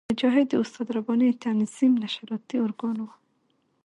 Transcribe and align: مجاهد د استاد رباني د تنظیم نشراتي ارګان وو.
مجاهد 0.11 0.45
د 0.49 0.53
استاد 0.63 0.87
رباني 0.95 1.27
د 1.33 1.37
تنظیم 1.45 1.91
نشراتي 2.03 2.57
ارګان 2.65 2.97
وو. 3.01 3.11